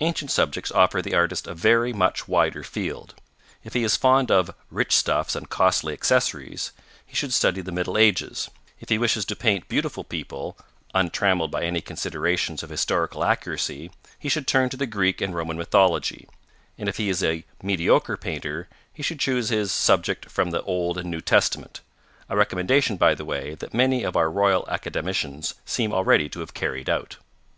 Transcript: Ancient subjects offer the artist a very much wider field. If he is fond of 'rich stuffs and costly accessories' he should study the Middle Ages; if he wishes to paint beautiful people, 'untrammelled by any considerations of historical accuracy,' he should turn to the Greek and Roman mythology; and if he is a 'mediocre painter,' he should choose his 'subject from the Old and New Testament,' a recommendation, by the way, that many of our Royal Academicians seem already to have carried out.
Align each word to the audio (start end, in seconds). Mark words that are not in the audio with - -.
Ancient 0.00 0.30
subjects 0.30 0.72
offer 0.72 1.02
the 1.02 1.14
artist 1.14 1.46
a 1.46 1.52
very 1.54 1.92
much 1.92 2.26
wider 2.26 2.62
field. 2.64 3.14
If 3.62 3.74
he 3.74 3.84
is 3.84 3.98
fond 3.98 4.30
of 4.30 4.54
'rich 4.70 4.96
stuffs 4.96 5.36
and 5.36 5.50
costly 5.50 5.92
accessories' 5.92 6.72
he 7.04 7.14
should 7.14 7.34
study 7.34 7.60
the 7.60 7.70
Middle 7.70 7.98
Ages; 7.98 8.48
if 8.80 8.88
he 8.88 8.96
wishes 8.96 9.26
to 9.26 9.36
paint 9.36 9.68
beautiful 9.68 10.04
people, 10.04 10.56
'untrammelled 10.94 11.50
by 11.50 11.64
any 11.64 11.82
considerations 11.82 12.62
of 12.62 12.70
historical 12.70 13.22
accuracy,' 13.22 13.90
he 14.18 14.30
should 14.30 14.46
turn 14.46 14.70
to 14.70 14.78
the 14.78 14.86
Greek 14.86 15.20
and 15.20 15.34
Roman 15.34 15.58
mythology; 15.58 16.26
and 16.78 16.88
if 16.88 16.96
he 16.96 17.10
is 17.10 17.22
a 17.22 17.44
'mediocre 17.62 18.16
painter,' 18.16 18.68
he 18.94 19.02
should 19.02 19.20
choose 19.20 19.50
his 19.50 19.70
'subject 19.70 20.30
from 20.30 20.50
the 20.50 20.62
Old 20.62 20.96
and 20.96 21.10
New 21.10 21.20
Testament,' 21.20 21.82
a 22.30 22.36
recommendation, 22.38 22.96
by 22.96 23.14
the 23.14 23.26
way, 23.26 23.54
that 23.56 23.74
many 23.74 24.02
of 24.02 24.16
our 24.16 24.30
Royal 24.30 24.64
Academicians 24.70 25.56
seem 25.66 25.92
already 25.92 26.30
to 26.30 26.40
have 26.40 26.54
carried 26.54 26.88
out. 26.88 27.18